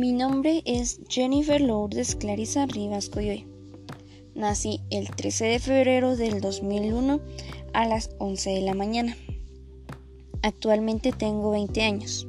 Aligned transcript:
Mi 0.00 0.14
nombre 0.14 0.62
es 0.64 0.98
Jennifer 1.10 1.60
Lourdes 1.60 2.16
Clarisa 2.16 2.64
Rivas 2.64 3.10
Coyoy. 3.10 3.44
Nací 4.34 4.80
el 4.88 5.10
13 5.10 5.44
de 5.44 5.58
febrero 5.58 6.16
del 6.16 6.40
2001 6.40 7.20
a 7.74 7.84
las 7.86 8.08
11 8.18 8.48
de 8.48 8.60
la 8.62 8.72
mañana. 8.72 9.14
Actualmente 10.40 11.12
tengo 11.12 11.50
20 11.50 11.82
años. 11.82 12.26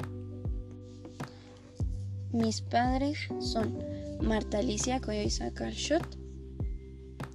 Mis 2.34 2.60
padres 2.60 3.18
son 3.40 3.80
Marta 4.22 4.58
Alicia 4.58 5.00
Coyoy 5.00 5.30
Sacarshot, 5.30 6.04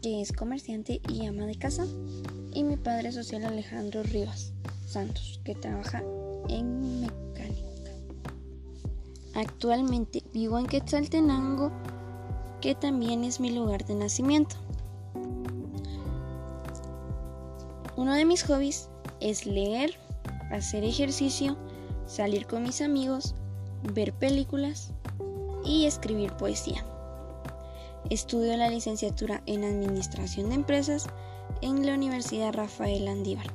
que 0.02 0.20
es 0.20 0.32
comerciante 0.32 1.00
y 1.08 1.24
ama 1.24 1.46
de 1.46 1.56
casa, 1.56 1.86
y 2.52 2.62
mi 2.62 2.76
padre 2.76 3.10
social 3.10 3.42
Alejandro 3.46 4.02
Rivas 4.02 4.52
Santos, 4.86 5.40
que 5.44 5.54
trabaja 5.54 6.02
en 6.50 7.00
mecánica. 7.00 7.25
Actualmente 9.36 10.22
vivo 10.32 10.58
en 10.58 10.64
Quetzaltenango, 10.64 11.70
que 12.62 12.74
también 12.74 13.22
es 13.22 13.38
mi 13.38 13.50
lugar 13.50 13.84
de 13.84 13.94
nacimiento. 13.94 14.56
Uno 17.96 18.14
de 18.14 18.24
mis 18.24 18.44
hobbies 18.44 18.88
es 19.20 19.44
leer, 19.44 19.98
hacer 20.50 20.84
ejercicio, 20.84 21.58
salir 22.06 22.46
con 22.46 22.62
mis 22.62 22.80
amigos, 22.80 23.34
ver 23.92 24.14
películas 24.14 24.92
y 25.66 25.84
escribir 25.84 26.32
poesía. 26.32 26.82
Estudio 28.08 28.56
la 28.56 28.70
licenciatura 28.70 29.42
en 29.44 29.64
Administración 29.64 30.48
de 30.48 30.54
Empresas 30.54 31.08
en 31.60 31.84
la 31.84 31.92
Universidad 31.92 32.54
Rafael 32.54 33.06
Andívar. 33.06 33.48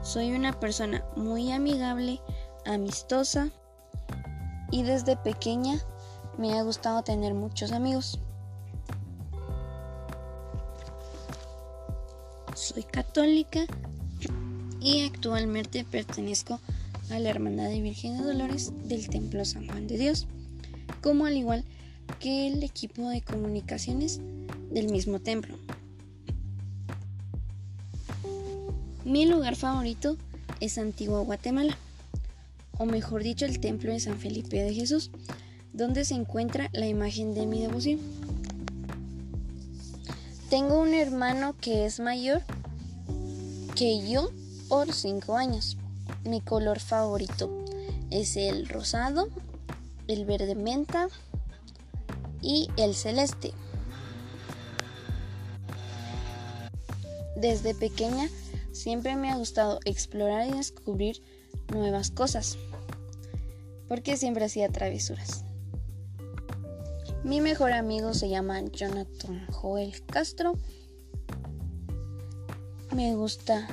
Soy 0.00 0.32
una 0.32 0.58
persona 0.58 1.04
muy 1.16 1.52
amigable, 1.52 2.22
amistosa 2.64 3.52
y 4.70 4.82
desde 4.82 5.16
pequeña 5.16 5.80
me 6.38 6.58
ha 6.58 6.62
gustado 6.62 7.02
tener 7.02 7.34
muchos 7.34 7.72
amigos. 7.72 8.18
Soy 12.54 12.82
católica 12.84 13.66
y 14.80 15.04
actualmente 15.06 15.84
pertenezco 15.84 16.60
a 17.10 17.18
la 17.18 17.30
Hermandad 17.30 17.68
de 17.68 17.80
Virgen 17.80 18.18
de 18.18 18.24
Dolores 18.24 18.72
del 18.84 19.08
Templo 19.08 19.44
San 19.44 19.66
Juan 19.66 19.86
de 19.86 19.98
Dios, 19.98 20.26
como 21.02 21.26
al 21.26 21.36
igual 21.36 21.64
que 22.18 22.48
el 22.48 22.62
equipo 22.62 23.08
de 23.08 23.22
comunicaciones 23.22 24.20
del 24.70 24.88
mismo 24.90 25.20
templo. 25.20 25.56
Mi 29.04 29.26
lugar 29.26 29.56
favorito 29.56 30.16
es 30.60 30.78
Antigua 30.78 31.20
Guatemala 31.20 31.76
o 32.80 32.86
mejor 32.86 33.22
dicho 33.22 33.44
el 33.44 33.60
templo 33.60 33.92
de 33.92 34.00
San 34.00 34.18
Felipe 34.18 34.56
de 34.56 34.72
Jesús, 34.72 35.10
donde 35.74 36.06
se 36.06 36.14
encuentra 36.14 36.70
la 36.72 36.86
imagen 36.86 37.34
de 37.34 37.46
mi 37.46 37.60
devoción. 37.60 38.00
Tengo 40.48 40.80
un 40.80 40.94
hermano 40.94 41.54
que 41.60 41.84
es 41.84 42.00
mayor 42.00 42.42
que 43.76 44.08
yo 44.08 44.30
por 44.70 44.94
5 44.94 45.36
años. 45.36 45.76
Mi 46.24 46.40
color 46.40 46.80
favorito 46.80 47.50
es 48.08 48.38
el 48.38 48.66
rosado, 48.66 49.28
el 50.08 50.24
verde 50.24 50.54
menta 50.54 51.08
y 52.40 52.70
el 52.78 52.94
celeste. 52.94 53.52
Desde 57.36 57.74
pequeña 57.74 58.30
siempre 58.72 59.16
me 59.16 59.30
ha 59.30 59.36
gustado 59.36 59.80
explorar 59.84 60.48
y 60.48 60.52
descubrir 60.52 61.22
nuevas 61.72 62.10
cosas 62.10 62.58
porque 63.88 64.16
siempre 64.16 64.44
hacía 64.44 64.68
travesuras. 64.68 65.44
Mi 67.24 67.40
mejor 67.40 67.72
amigo 67.72 68.14
se 68.14 68.28
llama 68.28 68.60
Jonathan 68.72 69.46
Joel 69.50 70.04
Castro. 70.06 70.54
Me 72.94 73.14
gusta 73.14 73.68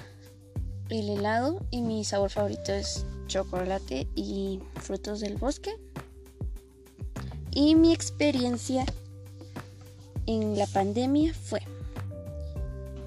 el 0.89 1.09
helado 1.09 1.66
y 1.71 1.81
mi 1.81 2.03
sabor 2.03 2.29
favorito 2.29 2.73
es 2.73 3.05
chocolate 3.27 4.07
y 4.16 4.59
frutos 4.75 5.19
del 5.19 5.38
bosque. 5.38 5.71
Y 7.51 7.75
mi 7.75 7.94
experiencia 7.94 8.85
en 10.25 10.57
la 10.57 10.67
pandemia 10.67 11.33
fue 11.33 11.61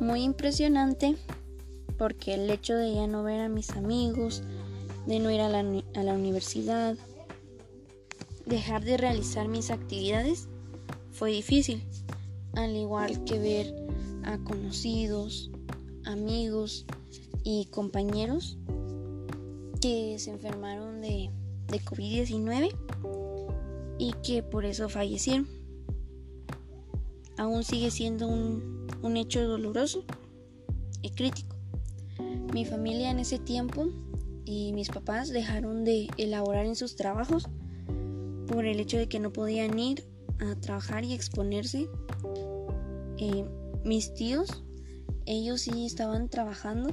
muy 0.01 0.23
impresionante 0.23 1.17
porque 1.99 2.35
el 2.35 2.49
hecho 2.49 2.75
de 2.75 2.95
ya 2.95 3.07
no 3.07 3.23
ver 3.23 3.41
a 3.41 3.49
mis 3.49 3.71
amigos, 3.71 4.43
de 5.07 5.19
no 5.19 5.31
ir 5.31 5.41
a 5.41 5.49
la, 5.49 5.61
a 5.61 6.03
la 6.03 6.15
universidad, 6.15 6.97
dejar 8.47 8.85
de 8.85 8.97
realizar 8.97 9.49
mis 9.49 9.71
actividades 9.71 10.49
fue 11.13 11.33
difícil, 11.33 11.83
al 12.55 12.75
igual 12.77 13.25
que 13.25 13.39
ver 13.39 13.75
a 14.25 14.39
conocidos, 14.39 15.51
amigos 16.05 16.87
y 17.45 17.67
compañeros 17.67 18.59
que 19.81 20.17
se 20.19 20.31
enfermaron 20.31 21.01
de, 21.01 21.31
de 21.69 21.81
COVID-19 21.81 22.75
y 23.99 24.13
que 24.23 24.43
por 24.43 24.65
eso 24.65 24.89
fallecieron. 24.89 25.49
Aún 27.37 27.65
sigue 27.65 27.91
siendo 27.91 28.29
un, 28.29 28.87
un 29.03 29.17
hecho 29.17 29.47
doloroso 29.47 30.05
y 31.03 31.11
crítico. 31.11 31.57
Mi 32.53 32.65
familia 32.65 33.11
en 33.11 33.21
ese 33.21 33.39
tiempo 33.39 33.89
y 34.45 34.73
mis 34.73 34.89
papás 34.89 35.29
dejaron 35.29 35.85
de 35.85 36.09
elaborar 36.17 36.67
en 36.67 36.77
sus 36.77 36.97
trabajos 36.97 37.49
por 38.47 38.67
el 38.67 38.81
hecho 38.81 38.99
de 38.99 39.09
que 39.09 39.21
no 39.21 39.33
podían 39.33 39.79
ir 39.79 40.05
a 40.41 40.55
trabajar 40.57 41.05
y 41.05 41.13
exponerse. 41.13 41.89
Eh, 43.19 43.45
mis 43.85 44.13
tíos, 44.15 44.65
ellos 45.27 45.63
sí 45.63 45.87
estaban 45.87 46.29
trabajando 46.29 46.91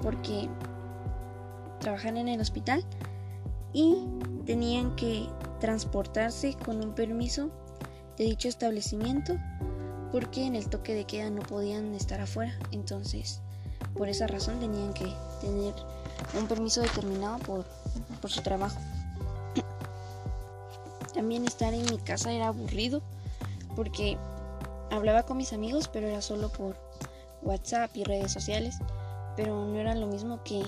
porque 0.00 0.48
trabajan 1.80 2.16
en 2.16 2.28
el 2.28 2.40
hospital 2.40 2.84
y 3.72 3.96
tenían 4.44 4.94
que 4.96 5.26
transportarse 5.60 6.54
con 6.64 6.84
un 6.84 6.94
permiso 6.94 7.50
de 8.16 8.24
dicho 8.24 8.48
establecimiento 8.48 9.36
porque 10.10 10.44
en 10.44 10.54
el 10.54 10.68
toque 10.68 10.94
de 10.94 11.06
queda 11.06 11.30
no 11.30 11.40
podían 11.42 11.94
estar 11.94 12.20
afuera. 12.20 12.56
Entonces, 12.70 13.40
por 13.94 14.08
esa 14.08 14.26
razón 14.26 14.60
tenían 14.60 14.92
que 14.92 15.06
tener 15.40 15.74
un 16.38 16.46
permiso 16.46 16.80
determinado 16.80 17.38
por, 17.38 17.64
por 18.20 18.30
su 18.30 18.42
trabajo. 18.42 18.78
También 21.14 21.44
estar 21.44 21.74
en 21.74 21.84
mi 21.84 21.98
casa 21.98 22.32
era 22.32 22.48
aburrido 22.48 23.02
porque 23.76 24.16
hablaba 24.90 25.24
con 25.24 25.36
mis 25.36 25.52
amigos, 25.52 25.88
pero 25.88 26.06
era 26.08 26.22
solo 26.22 26.50
por 26.50 26.76
WhatsApp 27.42 27.96
y 27.96 28.04
redes 28.04 28.32
sociales, 28.32 28.76
pero 29.36 29.64
no 29.64 29.78
era 29.78 29.94
lo 29.94 30.06
mismo 30.06 30.42
que 30.44 30.62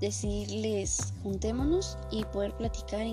decirles 0.00 1.12
juntémonos 1.22 1.98
y 2.10 2.24
poder 2.24 2.56
platicar 2.56 3.06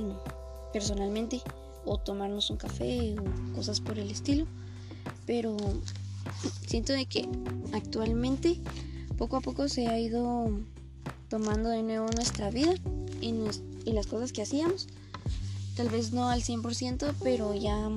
personalmente 0.71 1.41
o 1.85 1.97
tomarnos 1.97 2.49
un 2.49 2.57
café 2.57 3.15
o 3.19 3.55
cosas 3.55 3.79
por 3.81 3.97
el 3.97 4.11
estilo. 4.11 4.45
Pero 5.25 5.55
siento 6.67 6.93
de 6.93 7.05
que 7.05 7.27
actualmente 7.73 8.59
poco 9.17 9.37
a 9.37 9.41
poco 9.41 9.67
se 9.67 9.87
ha 9.87 9.99
ido 9.99 10.49
tomando 11.29 11.69
de 11.69 11.83
nuevo 11.83 12.07
nuestra 12.15 12.49
vida 12.49 12.73
y, 13.21 13.33
las 13.91 14.07
cosas 14.07 14.31
que 14.31 14.41
hacíamos. 14.41 14.87
Tal 15.75 15.89
vez 15.89 16.11
no 16.11 16.29
al 16.29 16.41
100%, 16.41 17.13
pero 17.23 17.53
ya 17.53 17.89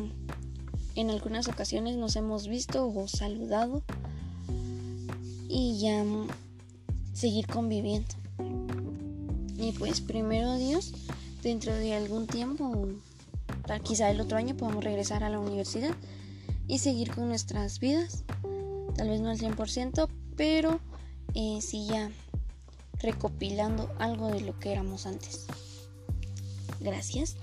en 0.94 1.10
algunas 1.10 1.48
ocasiones 1.48 1.96
nos 1.96 2.16
hemos 2.16 2.48
visto 2.48 2.86
o 2.88 3.08
saludado 3.08 3.82
y 5.48 5.80
ya 5.80 6.04
seguir 7.12 7.46
conviviendo. 7.46 8.14
Y 9.58 9.72
pues 9.72 10.00
primero 10.00 10.56
Dios, 10.56 10.92
dentro 11.42 11.74
de 11.74 11.94
algún 11.94 12.26
tiempo, 12.26 12.88
quizá 13.82 14.10
el 14.10 14.20
otro 14.20 14.38
año 14.38 14.56
podamos 14.56 14.84
regresar 14.84 15.24
a 15.24 15.30
la 15.30 15.38
universidad 15.38 15.94
y 16.66 16.78
seguir 16.78 17.14
con 17.14 17.28
nuestras 17.28 17.80
vidas. 17.80 18.24
Tal 18.96 19.08
vez 19.08 19.20
no 19.20 19.30
al 19.30 19.38
100%, 19.38 20.08
pero 20.36 20.80
eh, 21.34 21.58
sí 21.60 21.86
ya 21.86 22.10
recopilando 23.02 23.90
algo 23.98 24.28
de 24.28 24.40
lo 24.40 24.58
que 24.58 24.72
éramos 24.72 25.06
antes. 25.06 25.46
Gracias. 26.80 27.36